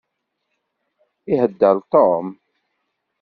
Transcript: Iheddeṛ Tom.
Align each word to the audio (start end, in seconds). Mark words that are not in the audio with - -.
Iheddeṛ 1.31 1.77
Tom. 1.91 2.27